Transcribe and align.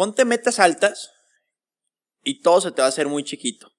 Ponte 0.00 0.24
metas 0.24 0.58
altas 0.60 1.12
y 2.24 2.40
todo 2.40 2.62
se 2.62 2.72
te 2.72 2.80
va 2.80 2.86
a 2.86 2.88
hacer 2.88 3.06
muy 3.06 3.22
chiquito. 3.22 3.70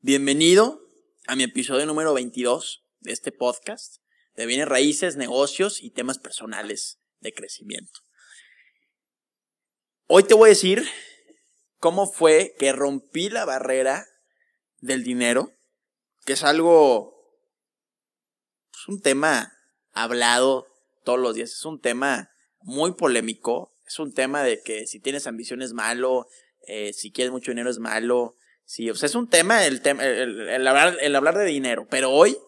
Bienvenido 0.00 0.80
a 1.26 1.36
mi 1.36 1.42
episodio 1.42 1.84
número 1.84 2.14
22 2.14 2.86
de 3.00 3.12
este 3.12 3.32
podcast 3.32 3.96
de 4.34 4.46
bienes 4.46 4.66
raíces, 4.66 5.16
negocios 5.16 5.82
y 5.82 5.90
temas 5.90 6.18
personales 6.18 7.02
de 7.20 7.34
crecimiento. 7.34 8.00
Hoy 10.06 10.22
te 10.22 10.32
voy 10.32 10.46
a 10.46 10.56
decir 10.56 10.88
cómo 11.76 12.10
fue 12.10 12.54
que 12.58 12.72
rompí 12.72 13.28
la 13.28 13.44
barrera 13.44 14.06
del 14.78 15.04
dinero, 15.04 15.52
que 16.24 16.32
es 16.32 16.44
algo, 16.44 17.12
es 18.72 18.78
pues, 18.86 18.88
un 18.88 19.02
tema 19.02 19.52
hablado 19.92 20.66
todos 21.04 21.18
los 21.18 21.34
días, 21.34 21.52
es 21.52 21.64
un 21.66 21.78
tema 21.78 22.30
muy 22.62 22.94
polémico, 22.94 23.71
es 23.92 23.98
un 23.98 24.12
tema 24.12 24.42
de 24.42 24.62
que 24.62 24.86
si 24.86 25.00
tienes 25.00 25.26
ambición 25.26 25.60
es 25.60 25.74
malo, 25.74 26.26
eh, 26.66 26.92
si 26.92 27.12
quieres 27.12 27.30
mucho 27.30 27.50
dinero 27.50 27.70
es 27.70 27.78
malo. 27.78 28.36
Sí, 28.64 28.88
o 28.88 28.94
sea, 28.94 29.06
es 29.06 29.14
un 29.14 29.28
tema 29.28 29.66
el, 29.66 29.82
tema, 29.82 30.04
el, 30.04 30.66
hablar, 30.66 30.96
el 31.00 31.14
hablar 31.14 31.36
de 31.36 31.44
dinero. 31.44 31.86
Pero 31.90 32.10
hoy 32.10 32.38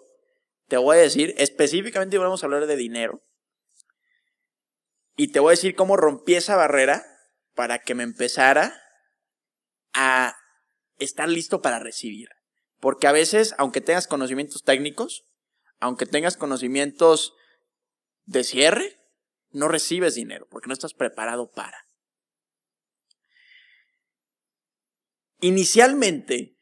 te 0.69 0.79
voy 0.79 0.97
a 0.97 1.01
decir, 1.01 1.35
específicamente 1.37 2.17
vamos 2.17 2.43
a 2.43 2.47
hablar 2.47 2.67
de 2.67 2.77
dinero. 2.77 3.23
Y 5.17 5.29
te 5.29 5.41
voy 5.41 5.51
a 5.51 5.57
decir 5.57 5.75
cómo 5.75 5.97
rompí 5.97 6.35
esa 6.35 6.57
barrera 6.57 7.05
para 7.55 7.81
que 7.81 7.95
me 7.95 8.03
empezara 8.03 8.81
a 9.93 10.35
estar 10.99 11.29
listo 11.29 11.61
para 11.61 11.79
recibir. 11.79 12.29
Porque 12.81 13.07
a 13.07 13.13
veces, 13.13 13.55
aunque 13.59 13.81
tengas 13.81 14.07
conocimientos 14.07 14.63
técnicos, 14.63 15.25
aunque 15.79 16.07
tengas 16.07 16.37
conocimientos 16.37 17.35
de 18.25 18.45
cierre, 18.45 18.99
no 19.55 19.69
recibes 19.69 20.15
dinero 20.15 20.47
porque 20.51 20.69
no 20.69 20.75
estás 20.75 20.95
preparado 20.95 21.51
para. 21.51 21.87
Inicialmente, 25.41 26.57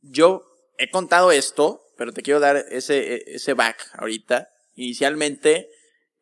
yo 0.00 0.44
he 0.78 0.90
contado 0.90 1.32
esto, 1.32 1.82
pero 1.96 2.12
te 2.12 2.22
quiero 2.22 2.40
dar 2.40 2.56
ese, 2.70 3.34
ese 3.34 3.54
back 3.54 3.90
ahorita. 3.94 4.48
Inicialmente, 4.74 5.70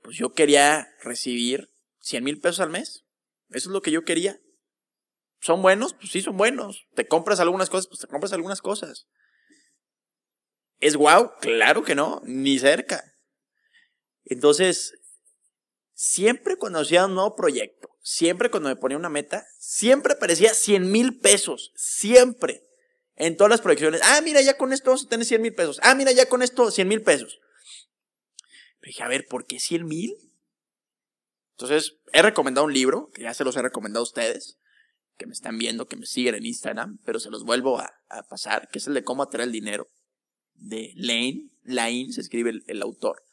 pues 0.03 0.17
yo 0.17 0.33
quería 0.33 0.89
recibir 1.03 1.69
100 2.01 2.25
mil 2.25 2.41
pesos 2.41 2.61
al 2.61 2.71
mes. 2.71 3.05
Eso 3.51 3.69
es 3.69 3.73
lo 3.73 3.83
que 3.83 3.91
yo 3.91 4.05
quería. 4.05 4.39
¿Son 5.41 5.61
buenos? 5.63 5.95
Pues 5.95 6.11
sí, 6.11 6.23
son 6.23 6.37
buenos. 6.37 6.87
¿Te 6.95 7.07
compras 7.07 7.41
algunas 7.41 7.69
cosas? 7.69 7.89
Pues 7.89 8.01
te 8.01 8.07
compras 8.07 8.33
algunas 8.33 8.63
cosas. 8.63 9.07
¿Es 10.79 10.97
guau? 10.97 11.33
Claro 11.41 11.83
que 11.83 11.95
no, 11.95 12.23
ni 12.25 12.59
cerca. 12.59 13.15
Entonces, 14.25 14.95
siempre 15.95 16.57
cuando 16.57 16.81
hacía 16.81 17.07
un 17.07 17.15
nuevo 17.15 17.35
proyecto, 17.37 17.91
siempre 18.03 18.51
cuando 18.51 18.69
me 18.69 18.77
ponía 18.77 18.99
una 18.99 19.09
meta, 19.09 19.47
siempre 19.59 20.15
aparecía 20.15 20.53
100 20.53 20.91
mil 20.91 21.19
pesos, 21.19 21.73
siempre. 21.75 22.63
En 23.17 23.37
todas 23.37 23.51
las 23.51 23.61
proyecciones. 23.61 24.01
Ah, 24.03 24.21
mira, 24.25 24.43
ya 24.43 24.59
con 24.59 24.73
esto 24.73 24.91
vamos 24.91 25.07
a 25.07 25.09
tener 25.09 25.25
100 25.25 25.41
mil 25.41 25.55
pesos. 25.55 25.79
Ah, 25.85 25.95
mira, 25.95 26.11
ya 26.11 26.29
con 26.29 26.43
esto 26.43 26.73
100 26.73 26.89
mil 26.89 27.01
pesos. 27.01 27.39
dije, 28.83 29.05
a 29.05 29.09
ver, 29.09 29.27
¿por 29.29 29.47
qué 29.47 29.61
100 29.61 29.87
mil? 29.87 30.17
Entonces, 31.53 31.97
he 32.13 32.23
recomendado 32.23 32.67
un 32.67 32.73
libro, 32.73 33.11
que 33.15 33.23
ya 33.23 33.33
se 33.33 33.45
los 33.45 33.57
he 33.57 33.63
recomendado 33.63 34.01
a 34.01 34.09
ustedes, 34.09 34.59
que 35.17 35.27
me 35.27 35.33
están 35.33 35.59
viendo, 35.59 35.87
que 35.87 35.97
me 35.97 36.07
siguen 36.07 36.35
en 36.35 36.45
Instagram, 36.45 36.99
pero 37.05 37.21
se 37.21 37.31
los 37.31 37.45
vuelvo 37.45 37.79
a, 37.79 37.95
pasar, 38.29 38.69
que 38.69 38.79
es 38.79 38.87
el 38.89 38.95
de 38.95 39.05
cómo 39.05 39.23
atraer 39.23 39.47
el 39.47 39.53
dinero, 39.53 39.89
de 40.55 40.93
Lane, 40.97 41.51
Lane 41.63 42.13
se 42.13 42.21
escribe 42.21 42.63
el 42.67 42.83
autor. 42.83 43.25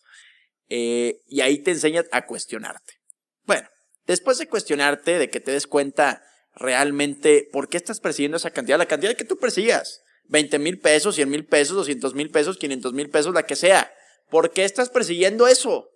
Eh, 0.74 1.22
y 1.28 1.42
ahí 1.42 1.58
te 1.58 1.72
enseña 1.72 2.06
a 2.14 2.26
cuestionarte. 2.26 2.94
Bueno, 3.44 3.68
después 4.08 4.38
de 4.38 4.48
cuestionarte, 4.48 5.20
de 5.20 5.30
que 5.30 5.42
te 5.42 5.52
des 5.52 5.68
cuenta 5.68 6.24
realmente 6.56 7.50
por 7.52 7.68
qué 7.68 7.76
estás 7.76 8.00
persiguiendo 8.00 8.38
esa 8.38 8.52
cantidad, 8.52 8.78
la 8.78 8.86
cantidad 8.86 9.18
que 9.18 9.26
tú 9.26 9.38
persigas, 9.38 10.02
20 10.30 10.60
mil 10.60 10.80
pesos, 10.80 11.16
100 11.16 11.30
mil 11.30 11.46
pesos, 11.46 11.76
200 11.76 12.16
mil 12.16 12.32
pesos, 12.32 12.58
500 12.58 12.94
mil 12.94 13.10
pesos, 13.10 13.34
la 13.34 13.46
que 13.46 13.58
sea. 13.58 13.94
¿Por 14.30 14.54
qué 14.54 14.64
estás 14.64 14.88
persiguiendo 14.88 15.46
eso? 15.46 15.90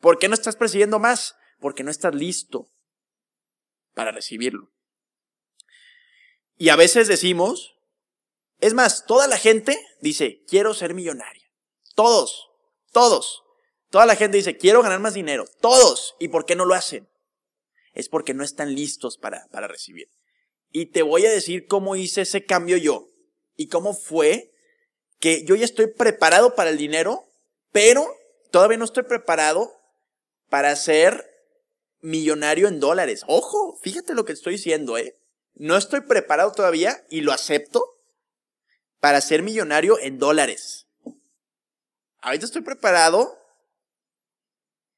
¿Por 0.00 0.18
qué 0.18 0.28
no 0.28 0.34
estás 0.34 0.56
persiguiendo 0.56 0.98
más? 0.98 1.34
Porque 1.60 1.82
no 1.82 1.90
estás 1.90 2.14
listo 2.14 2.68
para 3.94 4.12
recibirlo. 4.12 4.70
Y 6.58 6.68
a 6.68 6.76
veces 6.76 7.08
decimos, 7.08 7.74
es 8.60 8.74
más, 8.74 9.06
toda 9.06 9.28
la 9.28 9.38
gente 9.38 9.82
dice, 10.02 10.42
quiero 10.46 10.74
ser 10.74 10.92
millonaria. 10.92 11.50
Todos. 11.94 12.50
Todos. 12.94 13.42
Toda 13.90 14.06
la 14.06 14.14
gente 14.14 14.36
dice, 14.36 14.56
quiero 14.56 14.80
ganar 14.80 15.00
más 15.00 15.14
dinero. 15.14 15.46
Todos. 15.60 16.14
¿Y 16.20 16.28
por 16.28 16.46
qué 16.46 16.54
no 16.54 16.64
lo 16.64 16.74
hacen? 16.74 17.08
Es 17.92 18.08
porque 18.08 18.34
no 18.34 18.44
están 18.44 18.74
listos 18.74 19.18
para, 19.18 19.48
para 19.48 19.66
recibir. 19.66 20.08
Y 20.70 20.86
te 20.86 21.02
voy 21.02 21.26
a 21.26 21.30
decir 21.30 21.66
cómo 21.66 21.96
hice 21.96 22.22
ese 22.22 22.46
cambio 22.46 22.76
yo. 22.76 23.10
Y 23.56 23.66
cómo 23.66 23.94
fue 23.94 24.52
que 25.18 25.44
yo 25.44 25.56
ya 25.56 25.64
estoy 25.64 25.88
preparado 25.88 26.54
para 26.54 26.70
el 26.70 26.78
dinero, 26.78 27.26
pero 27.72 28.06
todavía 28.52 28.78
no 28.78 28.84
estoy 28.84 29.02
preparado 29.02 29.72
para 30.48 30.74
ser 30.76 31.28
millonario 32.00 32.68
en 32.68 32.78
dólares. 32.78 33.24
Ojo, 33.26 33.76
fíjate 33.82 34.14
lo 34.14 34.24
que 34.24 34.32
estoy 34.32 34.54
diciendo, 34.54 34.98
¿eh? 34.98 35.16
No 35.54 35.76
estoy 35.76 36.02
preparado 36.02 36.52
todavía 36.52 37.04
y 37.10 37.22
lo 37.22 37.32
acepto 37.32 37.84
para 39.00 39.20
ser 39.20 39.42
millonario 39.42 39.98
en 39.98 40.18
dólares 40.20 40.84
ahorita 42.24 42.46
estoy 42.46 42.62
preparado 42.62 43.38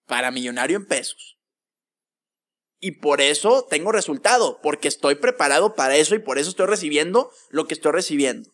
para 0.07 0.31
millonario 0.31 0.77
en 0.77 0.87
pesos. 0.87 1.39
Y 2.79 2.93
por 2.93 3.21
eso 3.21 3.67
tengo 3.69 3.91
resultado, 3.91 4.61
porque 4.63 4.87
estoy 4.87 5.17
preparado 5.17 5.75
para 5.75 5.97
eso 5.97 6.15
y 6.15 6.21
por 6.21 6.39
eso 6.39 6.51
estoy 6.51 6.67
recibiendo 6.67 7.33
lo 7.51 7.67
que 7.67 7.75
estoy 7.75 7.93
recibiendo. 7.93 8.51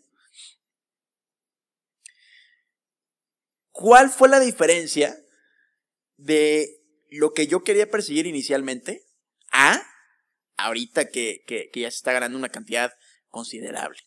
¿Cuál 3.70 4.10
fue 4.10 4.28
la 4.28 4.40
diferencia 4.40 5.18
de 6.16 6.68
lo 7.10 7.32
que 7.34 7.46
yo 7.46 7.62
quería 7.62 7.90
perseguir 7.90 8.26
inicialmente 8.26 9.02
a 9.50 9.82
ahorita 10.56 11.08
que, 11.08 11.42
que, 11.46 11.68
que 11.70 11.80
ya 11.80 11.90
se 11.90 11.96
está 11.96 12.12
ganando 12.12 12.38
una 12.38 12.48
cantidad 12.48 12.92
considerable? 13.28 13.98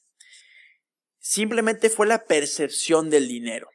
Simplemente 1.20 1.90
fue 1.90 2.08
la 2.08 2.24
percepción 2.26 3.10
del 3.10 3.28
dinero 3.28 3.70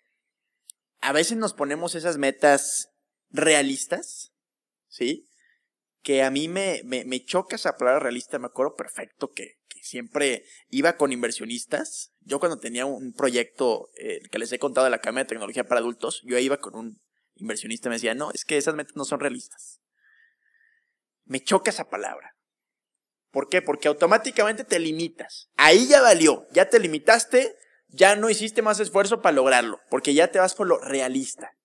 a 1.00 1.12
veces 1.12 1.37
nos 1.37 1.55
ponemos 1.55 1.94
esas 1.94 2.19
metas 2.19 2.91
realistas, 3.31 4.33
¿sí? 4.88 5.27
Que 6.03 6.22
a 6.22 6.31
mí 6.31 6.49
me, 6.49 6.83
me, 6.84 7.05
me 7.05 7.25
choca 7.25 7.56
esa 7.56 7.77
palabra 7.77 8.00
realista, 8.00 8.38
me 8.38 8.47
acuerdo 8.47 8.77
perfecto 8.77 9.33
que, 9.33 9.60
siempre 9.83 10.44
iba 10.69 10.97
con 10.97 11.12
inversionistas. 11.12 12.12
Yo 12.21 12.39
cuando 12.39 12.59
tenía 12.59 12.87
un 12.87 13.12
proyecto 13.12 13.91
eh, 13.97 14.21
que 14.31 14.39
les 14.39 14.53
he 14.53 14.59
contado 14.59 14.84
de 14.84 14.91
la 14.91 15.00
Cámara 15.00 15.25
de 15.25 15.28
Tecnología 15.28 15.65
para 15.65 15.81
Adultos, 15.81 16.22
yo 16.25 16.39
iba 16.39 16.59
con 16.59 16.77
un 16.77 17.00
inversionista 17.34 17.89
y 17.89 17.91
me 17.91 17.97
decía, 17.97 18.15
no, 18.15 18.31
es 18.33 18.44
que 18.44 18.56
esas 18.56 18.75
metas 18.75 18.97
no 18.97 19.05
son 19.05 19.21
realistas. 19.21 19.81
Me 21.25 21.43
choca 21.43 21.71
esa 21.71 21.89
palabra. 21.89 22.37
¿Por 23.31 23.49
qué? 23.49 23.62
Porque 23.62 23.89
automáticamente 23.89 24.65
te 24.65 24.78
limitas. 24.78 25.49
Ahí 25.56 25.87
ya 25.87 26.00
valió, 26.03 26.47
ya 26.53 26.69
te 26.69 26.81
limitaste, 26.81 27.56
ya 27.93 28.17
no 28.17 28.31
hiciste 28.31 28.62
más 28.62 28.81
esfuerzo 28.81 29.21
para 29.21 29.34
lograrlo, 29.34 29.81
porque 29.91 30.15
ya 30.15 30.31
te 30.31 30.39
vas 30.39 30.55
por 30.55 30.67
lo 30.67 30.78
realista, 30.78 31.56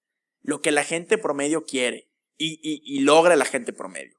lo 0.41 0.61
que 0.61 0.71
la 0.71 0.83
gente 0.83 1.17
promedio 1.17 1.65
quiere 1.65 2.09
y, 2.37 2.99
logra 3.01 3.35
la 3.35 3.45
gente 3.45 3.73
promedio. 3.73 4.17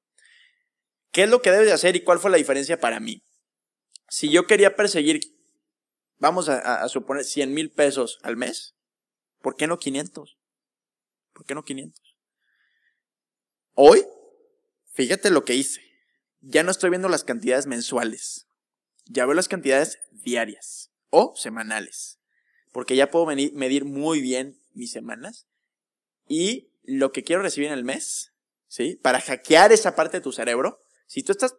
¿Qué 1.10 1.24
es 1.24 1.30
lo 1.30 1.42
que 1.42 1.50
debes 1.50 1.66
de 1.66 1.72
hacer 1.72 1.96
y 1.96 2.04
cuál 2.04 2.18
fue 2.18 2.30
la 2.30 2.36
diferencia 2.36 2.80
para 2.80 3.00
mí? 3.00 3.22
Si 4.08 4.30
yo 4.30 4.46
quería 4.46 4.76
perseguir, 4.76 5.20
vamos 6.18 6.48
a, 6.48 6.82
a 6.82 6.88
suponer 6.88 7.24
100 7.24 7.52
mil 7.52 7.70
pesos 7.70 8.18
al 8.22 8.36
mes, 8.36 8.76
¿por 9.40 9.56
qué 9.56 9.66
no 9.66 9.78
500? 9.78 10.38
¿Por 11.32 11.44
qué 11.44 11.54
no 11.54 11.64
500? 11.64 12.16
Hoy, 13.74 14.06
fíjate 14.92 15.30
lo 15.30 15.44
que 15.44 15.54
hice. 15.54 15.82
Ya 16.40 16.62
no 16.62 16.70
estoy 16.70 16.90
viendo 16.90 17.08
las 17.08 17.24
cantidades 17.24 17.66
mensuales. 17.66 18.46
Ya 19.04 19.26
veo 19.26 19.34
las 19.34 19.48
cantidades 19.48 19.98
diarias 20.12 20.90
o 21.10 21.34
semanales. 21.36 22.18
Porque 22.72 22.96
ya 22.96 23.10
puedo 23.10 23.26
medir 23.26 23.84
muy 23.84 24.20
bien 24.20 24.60
mis 24.74 24.92
semanas 24.92 25.46
y 26.28 26.68
lo 26.84 27.12
que 27.12 27.24
quiero 27.24 27.42
recibir 27.42 27.68
en 27.68 27.74
el 27.74 27.84
mes, 27.84 28.32
¿sí? 28.68 28.96
Para 29.02 29.20
hackear 29.20 29.72
esa 29.72 29.96
parte 29.96 30.18
de 30.18 30.22
tu 30.22 30.32
cerebro. 30.32 30.82
Si 31.06 31.22
tú 31.22 31.32
estás 31.32 31.56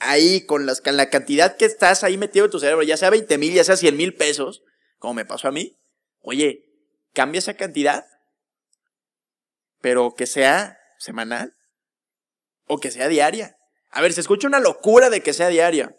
ahí 0.00 0.44
con, 0.46 0.66
las, 0.66 0.82
la 0.84 1.10
cantidad 1.10 1.56
que 1.56 1.64
estás 1.64 2.04
ahí 2.04 2.16
metido 2.16 2.46
en 2.46 2.50
tu 2.50 2.60
cerebro, 2.60 2.82
ya 2.82 2.96
sea 2.96 3.10
20 3.10 3.38
mil, 3.38 3.52
ya 3.52 3.64
sea 3.64 3.76
100 3.76 3.96
mil 3.96 4.14
pesos, 4.14 4.62
como 4.98 5.14
me 5.14 5.24
pasó 5.24 5.48
a 5.48 5.52
mí, 5.52 5.76
oye, 6.20 6.64
cambia 7.12 7.38
esa 7.38 7.54
cantidad, 7.54 8.06
pero 9.80 10.14
que 10.14 10.26
sea 10.26 10.78
semanal 10.98 11.54
o 12.66 12.78
que 12.78 12.90
sea 12.90 13.08
diaria. 13.08 13.58
A 13.90 14.00
ver, 14.00 14.12
se 14.12 14.20
escucha 14.20 14.48
una 14.48 14.60
locura 14.60 15.10
de 15.10 15.22
que 15.22 15.32
sea 15.32 15.48
diaria. 15.48 15.94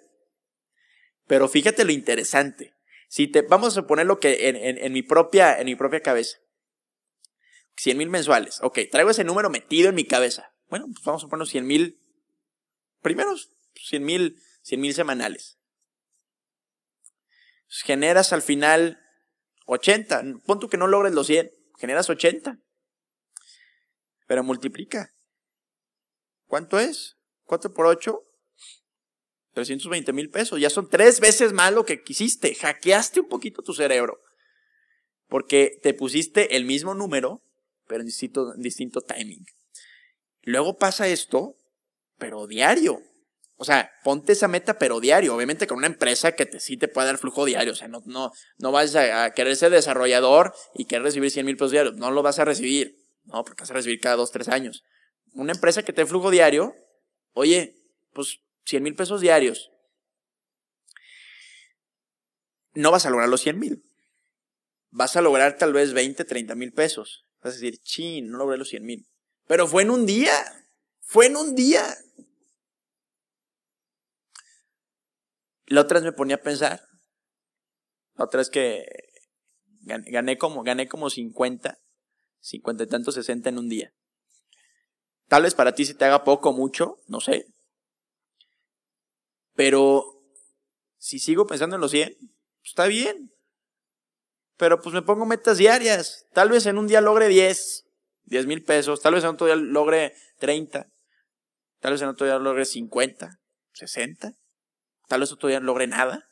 Pero 1.27 1.47
fíjate 1.47 1.85
lo 1.85 1.91
interesante. 1.91 2.73
Si 3.07 3.27
te, 3.27 3.41
vamos 3.41 3.77
a 3.77 3.87
poner 3.87 4.05
lo 4.05 4.19
que 4.19 4.49
en, 4.49 4.55
en, 4.55 4.93
mi 4.93 5.01
propia, 5.01 5.59
en 5.59 5.65
mi 5.65 5.75
propia 5.75 6.01
cabeza. 6.01 6.37
100 7.77 7.97
mil 7.97 8.09
mensuales. 8.09 8.59
Ok, 8.61 8.79
traigo 8.91 9.09
ese 9.09 9.23
número 9.23 9.49
metido 9.49 9.89
en 9.89 9.95
mi 9.95 10.05
cabeza. 10.05 10.53
Bueno, 10.69 10.87
pues 10.87 11.03
vamos 11.03 11.23
a 11.23 11.27
poner 11.27 11.47
100 11.47 11.65
mil 11.67 11.99
primeros 13.01 13.55
100 13.75 14.03
mil, 14.03 14.41
100 14.63 14.81
mil 14.81 14.93
semanales. 14.93 15.57
Generas 17.67 18.33
al 18.33 18.41
final 18.41 19.01
80. 19.65 20.23
Pon 20.45 20.59
tú 20.59 20.69
que 20.69 20.77
no 20.77 20.87
logres 20.87 21.13
los 21.13 21.27
100. 21.27 21.51
Generas 21.77 22.09
80. 22.09 22.59
Pero 24.27 24.43
multiplica. 24.43 25.13
¿Cuánto 26.47 26.79
es? 26.79 27.17
4 27.43 27.73
por 27.73 27.85
8. 27.85 28.23
320 29.55 30.13
mil 30.13 30.29
pesos. 30.29 30.59
Ya 30.59 30.69
son 30.69 30.89
tres 30.89 31.19
veces 31.19 31.53
más 31.53 31.73
lo 31.73 31.85
que 31.85 32.03
quisiste. 32.03 32.53
Hackeaste 32.53 33.21
un 33.21 33.29
poquito 33.29 33.63
tu 33.63 33.73
cerebro. 33.73 34.19
Porque 35.27 35.79
te 35.81 35.93
pusiste 35.93 36.55
el 36.55 36.65
mismo 36.65 36.93
número, 36.93 37.41
pero 37.87 38.01
en 38.01 38.05
distinto, 38.05 38.53
distinto 38.57 39.01
timing. 39.01 39.45
Luego 40.43 40.77
pasa 40.77 41.07
esto, 41.07 41.55
pero 42.17 42.45
diario. 42.45 43.01
O 43.55 43.63
sea, 43.63 43.89
ponte 44.03 44.33
esa 44.33 44.49
meta, 44.49 44.77
pero 44.77 44.99
diario. 44.99 45.33
Obviamente 45.33 45.67
con 45.67 45.77
una 45.77 45.87
empresa 45.87 46.33
que 46.33 46.45
te, 46.45 46.59
sí 46.59 46.75
te 46.75 46.89
puede 46.89 47.07
dar 47.07 47.17
flujo 47.17 47.45
diario. 47.45 47.71
O 47.71 47.75
sea, 47.75 47.87
no, 47.87 48.03
no, 48.05 48.31
no 48.57 48.71
vas 48.73 48.93
a, 48.95 49.31
querer 49.31 49.55
ser 49.55 49.71
desarrollador 49.71 50.53
y 50.75 50.85
querer 50.85 51.03
recibir 51.03 51.31
100 51.31 51.45
mil 51.45 51.55
pesos 51.55 51.71
diarios. 51.71 51.95
No 51.95 52.11
lo 52.11 52.21
vas 52.21 52.39
a 52.39 52.45
recibir. 52.45 52.97
No, 53.23 53.43
porque 53.45 53.61
vas 53.61 53.71
a 53.71 53.75
recibir 53.75 54.01
cada 54.01 54.17
dos, 54.17 54.31
tres 54.31 54.49
años. 54.49 54.83
Una 55.33 55.53
empresa 55.53 55.83
que 55.83 55.93
te 55.93 56.01
dé 56.01 56.05
flujo 56.05 56.29
diario, 56.29 56.75
oye, 57.33 57.75
pues 58.13 58.41
100 58.65 58.83
mil 58.83 58.95
pesos 58.95 59.21
diarios. 59.21 59.71
No 62.73 62.91
vas 62.91 63.05
a 63.05 63.09
lograr 63.09 63.29
los 63.29 63.41
100 63.41 63.59
mil. 63.59 63.83
Vas 64.91 65.15
a 65.15 65.21
lograr 65.21 65.57
tal 65.57 65.73
vez 65.73 65.93
20, 65.93 66.25
30 66.25 66.55
mil 66.55 66.73
pesos. 66.73 67.25
Vas 67.41 67.53
a 67.53 67.57
decir, 67.57 67.79
chin, 67.81 68.29
no 68.29 68.37
logré 68.37 68.57
los 68.57 68.69
100 68.69 68.83
mil. 68.83 69.07
Pero 69.47 69.67
fue 69.67 69.83
en 69.83 69.91
un 69.91 70.05
día. 70.05 70.33
Fue 71.01 71.27
en 71.27 71.37
un 71.37 71.55
día. 71.55 71.83
La 75.67 75.81
otra 75.81 75.99
vez 75.99 76.05
me 76.05 76.11
ponía 76.11 76.35
a 76.35 76.41
pensar. 76.41 76.81
La 78.15 78.25
otra 78.25 78.39
vez 78.39 78.49
que 78.49 78.85
gané 79.85 80.37
como, 80.37 80.63
gané 80.63 80.87
como 80.87 81.09
50, 81.09 81.77
50 82.39 82.83
y 82.83 82.87
tantos, 82.87 83.15
60 83.15 83.49
en 83.49 83.57
un 83.59 83.69
día. 83.69 83.93
Tal 85.27 85.43
vez 85.43 85.53
para 85.53 85.73
ti 85.73 85.85
se 85.85 85.93
te 85.93 86.05
haga 86.05 86.23
poco 86.23 86.49
o 86.49 86.53
mucho, 86.53 86.97
no 87.07 87.19
sé. 87.19 87.45
Pero 89.55 90.21
si 90.97 91.19
sigo 91.19 91.47
pensando 91.47 91.75
en 91.75 91.81
los 91.81 91.91
100, 91.91 92.15
pues 92.17 92.29
está 92.65 92.87
bien. 92.87 93.31
Pero 94.57 94.81
pues 94.81 94.93
me 94.93 95.01
pongo 95.01 95.25
metas 95.25 95.57
diarias. 95.57 96.27
Tal 96.33 96.49
vez 96.49 96.65
en 96.65 96.77
un 96.77 96.87
día 96.87 97.01
logre 97.01 97.27
10, 97.27 97.85
10 98.25 98.47
mil 98.47 98.63
pesos. 98.63 99.01
Tal 99.01 99.13
vez 99.13 99.23
en 99.23 99.31
otro 99.31 99.47
día 99.47 99.55
logre 99.55 100.13
30. 100.39 100.87
Tal 101.79 101.91
vez 101.91 102.01
en 102.01 102.07
otro 102.09 102.25
día 102.25 102.37
logre 102.37 102.65
50, 102.65 103.39
60. 103.73 104.33
Tal 105.07 105.19
vez 105.19 105.31
otro 105.31 105.49
día 105.49 105.59
no 105.59 105.67
logre 105.67 105.87
nada. 105.87 106.29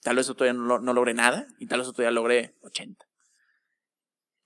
Tal 0.00 0.16
vez 0.16 0.28
otro 0.30 0.44
día 0.44 0.52
no, 0.52 0.78
no 0.78 0.92
logre 0.92 1.14
nada. 1.14 1.46
Y 1.58 1.66
tal 1.66 1.80
vez 1.80 1.88
otro 1.88 2.02
día 2.02 2.10
logre 2.10 2.54
80. 2.62 3.04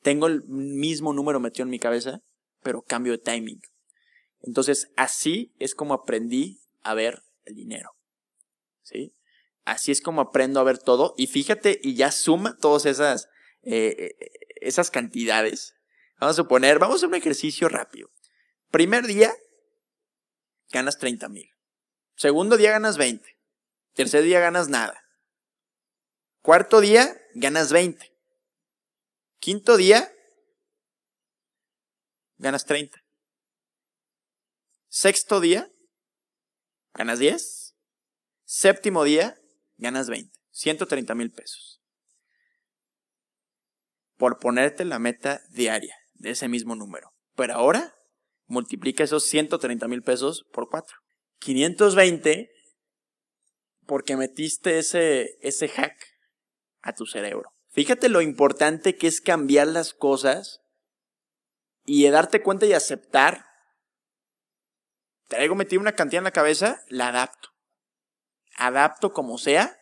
Tengo 0.02 0.26
el 0.26 0.42
mismo 0.44 1.12
número 1.12 1.38
metido 1.38 1.62
en 1.62 1.70
mi 1.70 1.78
cabeza, 1.78 2.20
pero 2.62 2.82
cambio 2.82 3.12
de 3.12 3.18
timing. 3.18 3.60
Entonces, 4.40 4.92
así 4.96 5.54
es 5.60 5.76
como 5.76 5.94
aprendí 5.94 6.60
a 6.82 6.94
ver 6.94 7.22
el 7.44 7.54
dinero. 7.54 7.96
¿Sí? 8.82 9.14
Así 9.64 9.92
es 9.92 10.00
como 10.00 10.20
aprendo 10.20 10.60
a 10.60 10.64
ver 10.64 10.78
todo. 10.78 11.14
Y 11.16 11.26
fíjate, 11.26 11.80
y 11.82 11.94
ya 11.94 12.10
suma 12.10 12.56
todas 12.56 12.86
esas, 12.86 13.28
eh, 13.62 14.16
eh, 14.18 14.30
esas 14.60 14.90
cantidades. 14.90 15.74
Vamos 16.20 16.38
a 16.38 16.42
suponer, 16.42 16.78
vamos 16.78 17.02
a 17.02 17.06
un 17.06 17.14
ejercicio 17.14 17.68
rápido. 17.68 18.10
Primer 18.70 19.06
día, 19.06 19.32
ganas 20.70 20.98
30 20.98 21.28
mil. 21.28 21.48
Segundo 22.16 22.56
día 22.56 22.70
ganas 22.70 22.96
20. 22.96 23.38
Tercer 23.94 24.22
día 24.22 24.40
ganas 24.40 24.68
nada. 24.68 25.02
Cuarto 26.40 26.80
día 26.80 27.20
ganas 27.34 27.72
20. 27.72 28.12
Quinto 29.38 29.76
día 29.76 30.12
ganas 32.38 32.64
30. 32.64 33.02
Sexto 34.88 35.40
día 35.40 35.71
ganas 36.94 37.18
10. 37.18 37.74
Séptimo 38.44 39.04
día 39.04 39.38
ganas 39.76 40.08
20. 40.08 40.38
130 40.50 41.14
mil 41.14 41.30
pesos. 41.30 41.82
Por 44.16 44.38
ponerte 44.38 44.84
la 44.84 44.98
meta 44.98 45.40
diaria 45.50 45.96
de 46.14 46.30
ese 46.30 46.48
mismo 46.48 46.76
número. 46.76 47.12
Pero 47.34 47.54
ahora 47.54 47.94
multiplica 48.46 49.04
esos 49.04 49.24
130 49.24 49.88
mil 49.88 50.02
pesos 50.02 50.44
por 50.52 50.68
4. 50.68 50.96
520 51.38 52.50
porque 53.86 54.16
metiste 54.16 54.78
ese, 54.78 55.38
ese 55.40 55.68
hack 55.68 55.96
a 56.82 56.92
tu 56.94 57.06
cerebro. 57.06 57.50
Fíjate 57.70 58.08
lo 58.08 58.20
importante 58.20 58.96
que 58.96 59.06
es 59.06 59.20
cambiar 59.20 59.66
las 59.66 59.94
cosas 59.94 60.60
y 61.84 62.06
darte 62.08 62.42
cuenta 62.42 62.66
y 62.66 62.74
aceptar. 62.74 63.46
Traigo 65.32 65.54
metido 65.54 65.80
una 65.80 65.94
cantidad 65.94 66.18
en 66.18 66.24
la 66.24 66.30
cabeza, 66.30 66.84
la 66.88 67.08
adapto. 67.08 67.48
Adapto 68.58 69.14
como 69.14 69.38
sea 69.38 69.80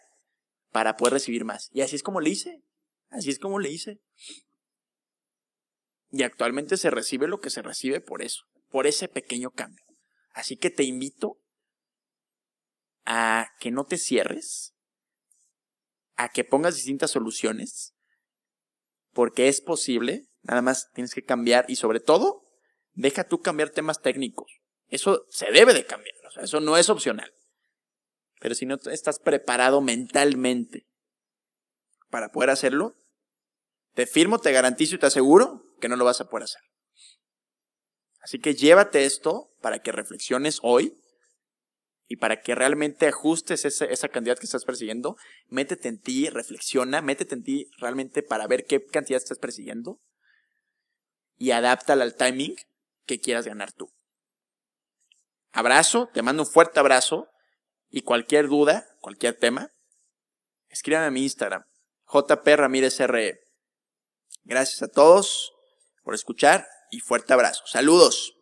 para 0.71 0.97
poder 0.97 1.15
recibir 1.15 1.45
más. 1.45 1.71
Y 1.73 1.81
así 1.81 1.97
es 1.97 2.05
como 2.05 2.21
le 2.21 2.31
hice. 2.31 2.63
Así 3.09 3.31
es 3.31 3.41
como 3.41 3.59
le 3.59 3.69
hice. 3.69 4.01
Y 6.13 6.23
actualmente 6.23 6.77
se 6.77 6.89
recibe 6.89 7.27
lo 7.27 7.41
que 7.41 7.51
se 7.51 7.63
recibe 7.63 8.01
por 8.01 8.23
eso, 8.23 8.45
por 8.71 8.87
ese 8.87 9.09
pequeño 9.09 9.51
cambio. 9.51 9.85
Así 10.35 10.57
que 10.57 10.71
te 10.71 10.85
invito 10.85 11.41
a 13.05 13.49
que 13.59 13.73
no 13.73 13.85
te 13.85 13.99
cierres, 13.99 14.77
a 16.15 16.29
que 16.29 16.45
pongas 16.45 16.77
distintas 16.77 17.11
soluciones, 17.11 17.97
porque 19.13 19.49
es 19.49 19.61
posible, 19.61 20.29
nada 20.43 20.63
más 20.63 20.93
tienes 20.93 21.13
que 21.13 21.25
cambiar 21.25 21.65
y 21.67 21.75
sobre 21.75 21.99
todo, 21.99 22.45
deja 22.93 23.25
tú 23.25 23.41
cambiar 23.41 23.71
temas 23.71 24.01
técnicos. 24.01 24.60
Eso 24.91 25.25
se 25.31 25.51
debe 25.51 25.73
de 25.73 25.87
cambiar, 25.87 26.15
o 26.27 26.31
sea, 26.31 26.43
eso 26.43 26.61
no 26.61 26.77
es 26.77 26.91
opcional. 26.91 27.33
Pero 28.41 28.55
si 28.55 28.67
no 28.67 28.77
estás 28.91 29.19
preparado 29.19 29.81
mentalmente 29.81 30.87
para 32.11 32.33
poder 32.33 32.51
hacerlo, 32.51 32.97
te 33.95 34.07
firmo, 34.07 34.39
te 34.39 34.53
garantizo 34.53 34.97
y 34.97 34.99
te 34.99 35.07
aseguro 35.07 35.63
que 35.81 35.89
no 35.89 35.97
lo 35.97 36.05
vas 36.05 36.21
a 36.21 36.29
poder 36.29 36.45
hacer. 36.45 36.63
Así 38.21 38.39
que 38.39 38.55
llévate 38.55 39.05
esto 39.05 39.51
para 39.61 39.81
que 39.81 39.93
reflexiones 39.93 40.59
hoy 40.63 40.97
y 42.07 42.17
para 42.17 42.41
que 42.41 42.55
realmente 42.55 43.07
ajustes 43.07 43.65
esa, 43.65 43.85
esa 43.85 44.09
cantidad 44.09 44.39
que 44.39 44.45
estás 44.45 44.65
persiguiendo, 44.65 45.17
métete 45.49 45.89
en 45.89 46.01
ti, 46.01 46.29
reflexiona, 46.29 47.01
métete 47.03 47.35
en 47.35 47.45
ti 47.45 47.71
realmente 47.79 48.23
para 48.23 48.47
ver 48.47 48.65
qué 48.67 48.85
cantidad 48.85 49.23
estás 49.23 49.39
persiguiendo 49.39 50.01
y 51.39 51.53
adáptala 51.53 52.05
al 52.05 52.17
timing 52.17 52.57
que 53.07 53.21
quieras 53.21 53.47
ganar 53.47 53.73
tú. 53.73 53.91
Abrazo, 55.53 56.09
te 56.13 56.23
mando 56.23 56.43
un 56.43 56.49
fuerte 56.49 56.81
abrazo 56.81 57.29
y 57.89 58.03
cualquier 58.03 58.49
duda, 58.49 58.87
cualquier 59.01 59.37
tema, 59.37 59.71
escríbame 60.69 61.07
a 61.07 61.11
mi 61.11 61.23
Instagram, 61.23 61.65
JP 62.07 62.47
Ramírez 62.57 63.01
RE. 63.01 63.41
Gracias 64.45 64.83
a 64.83 64.89
todos 64.89 65.53
por 66.03 66.15
escuchar 66.15 66.67
y 66.91 67.01
fuerte 67.01 67.33
abrazo. 67.33 67.63
Saludos. 67.67 68.40